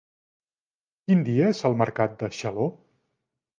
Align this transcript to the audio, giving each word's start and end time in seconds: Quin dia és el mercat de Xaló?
Quin 1.09 1.21
dia 1.29 1.51
és 1.55 1.61
el 1.71 1.79
mercat 1.83 2.19
de 2.25 2.33
Xaló? 2.41 2.69